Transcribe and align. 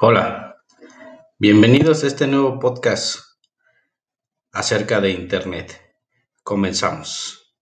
Hola, 0.00 0.62
bienvenidos 1.38 2.04
a 2.04 2.06
este 2.06 2.26
nuevo 2.26 2.58
podcast 2.58 3.20
acerca 4.52 5.00
de 5.00 5.10
Internet. 5.10 5.80
Comenzamos. 6.42 7.54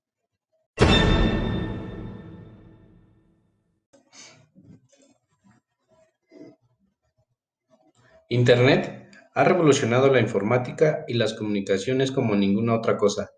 Internet 8.28 9.10
ha 9.34 9.44
revolucionado 9.44 10.08
la 10.08 10.20
informática 10.20 11.04
y 11.08 11.14
las 11.14 11.34
comunicaciones 11.34 12.12
como 12.12 12.36
ninguna 12.36 12.74
otra 12.74 12.96
cosa. 12.96 13.30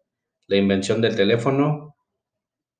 La 0.47 0.57
invención 0.57 1.01
del 1.01 1.17
teléfono, 1.17 1.97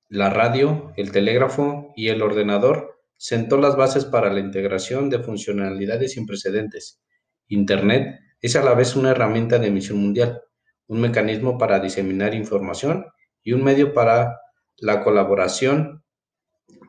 la 0.09 0.29
radio, 0.29 0.93
el 0.95 1.11
telégrafo 1.11 1.91
y 1.95 2.09
el 2.09 2.21
ordenador 2.21 3.02
sentó 3.23 3.55
las 3.55 3.77
bases 3.77 4.03
para 4.03 4.33
la 4.33 4.41
integración 4.41 5.09
de 5.09 5.17
funcionalidades 5.17 6.11
sin 6.11 6.25
precedentes. 6.25 7.01
Internet 7.47 8.19
es 8.41 8.57
a 8.57 8.61
la 8.61 8.73
vez 8.73 8.97
una 8.97 9.11
herramienta 9.11 9.59
de 9.59 9.67
emisión 9.67 9.99
mundial, 9.99 10.41
un 10.87 10.99
mecanismo 10.99 11.57
para 11.57 11.79
diseminar 11.79 12.33
información 12.33 13.05
y 13.41 13.53
un 13.53 13.63
medio 13.63 13.93
para 13.93 14.41
la 14.75 15.05
colaboración 15.05 16.03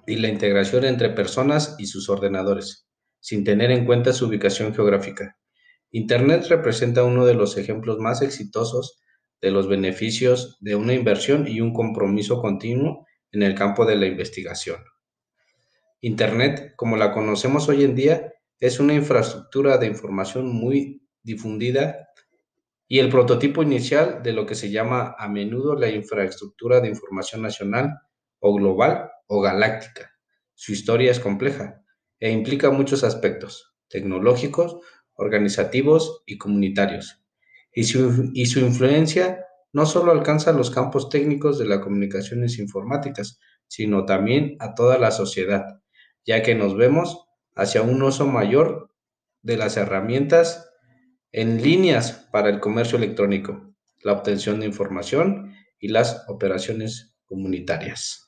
y 0.09 0.17
la 0.17 0.27
integración 0.27 0.85
entre 0.87 1.11
personas 1.11 1.77
y 1.79 1.87
sus 1.87 2.09
ordenadores, 2.09 2.89
sin 3.21 3.45
tener 3.45 3.71
en 3.71 3.87
cuenta 3.87 4.13
su 4.13 4.27
ubicación 4.27 4.75
geográfica. 4.75 5.39
Internet 5.93 6.47
representa 6.49 7.05
uno 7.05 7.25
de 7.27 7.35
los 7.35 7.57
ejemplos 7.57 7.99
más 8.01 8.23
exitosos 8.23 9.01
de 9.41 9.53
los 9.53 9.69
beneficios 9.69 10.57
de 10.59 10.75
una 10.75 10.95
inversión 10.95 11.47
y 11.47 11.61
un 11.61 11.73
compromiso 11.73 12.43
continuo 12.43 13.07
en 13.31 13.45
el 13.45 13.55
campo 13.55 13.87
de 13.87 13.95
la 13.95 14.07
investigación. 14.07 14.79
Internet, 16.07 16.75
como 16.77 16.99
la 16.99 17.13
conocemos 17.13 17.67
hoy 17.71 17.83
en 17.83 17.95
día, 17.95 18.35
es 18.61 18.79
una 18.79 18.93
infraestructura 18.93 19.79
de 19.79 19.87
información 19.87 20.55
muy 20.55 21.03
difundida 21.23 22.11
y 22.87 22.99
el 22.99 23.09
prototipo 23.09 23.63
inicial 23.63 24.23
de 24.23 24.35
lo 24.35 24.45
que 24.45 24.55
se 24.55 24.71
llama 24.71 25.17
a 25.19 25.29
menudo 25.29 25.77
la 25.77 25.89
infraestructura 25.89 26.83
de 26.83 26.89
información 26.89 27.41
nacional 27.41 28.01
o 28.39 28.55
global 28.55 29.13
o 29.29 29.41
galáctica. 29.41 30.11
Su 30.53 30.73
historia 30.73 31.11
es 31.11 31.21
compleja 31.21 31.83
e 32.21 32.31
implica 32.31 32.69
muchos 32.69 33.03
aspectos 33.03 33.75
tecnológicos, 33.89 34.77
organizativos 35.15 36.23
y 36.27 36.37
comunitarios. 36.37 37.25
Y 37.73 37.85
su, 37.85 38.31
y 38.35 38.45
su 38.45 38.61
influencia 38.61 39.43
no 39.73 39.87
solo 39.87 40.13
alcanza 40.13 40.53
los 40.53 40.71
campos 40.71 41.09
técnicos 41.09 41.59
de 41.59 41.65
las 41.65 41.79
comunicaciones 41.79 42.59
informáticas, 42.59 43.41
sino 43.69 44.05
también 44.05 44.57
a 44.61 44.75
toda 44.75 44.99
la 44.99 45.11
sociedad 45.11 45.81
ya 46.27 46.43
que 46.43 46.55
nos 46.55 46.77
vemos 46.77 47.27
hacia 47.55 47.83
un 47.83 48.03
uso 48.03 48.27
mayor 48.27 48.91
de 49.43 49.57
las 49.57 49.77
herramientas 49.77 50.71
en 51.33 51.63
líneas 51.63 52.29
para 52.33 52.49
el 52.49 52.61
comercio 52.61 52.97
electrónico, 52.97 53.75
la 54.03 54.13
obtención 54.13 54.61
de 54.61 54.67
información 54.67 55.55
y 55.79 55.89
las 55.89 56.25
operaciones 56.29 57.17
comunitarias. 57.27 58.25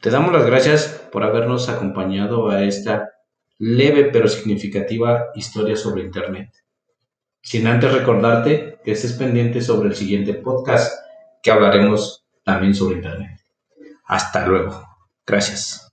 Te 0.00 0.08
damos 0.08 0.32
las 0.32 0.46
gracias 0.46 1.08
por 1.12 1.24
habernos 1.24 1.68
acompañado 1.68 2.48
a 2.48 2.64
esta 2.64 3.10
leve 3.58 4.04
pero 4.10 4.28
significativa 4.28 5.26
historia 5.34 5.76
sobre 5.76 6.04
Internet. 6.04 6.48
Sin 7.42 7.66
antes 7.66 7.92
recordarte 7.92 8.78
que 8.82 8.92
estés 8.92 9.12
pendiente 9.12 9.60
sobre 9.60 9.90
el 9.90 9.96
siguiente 9.96 10.32
podcast 10.32 11.09
que 11.42 11.50
hablaremos 11.50 12.24
también 12.44 12.74
sobre 12.74 12.96
Internet. 12.96 13.40
Hasta 14.06 14.46
luego. 14.46 14.86
Gracias. 15.26 15.89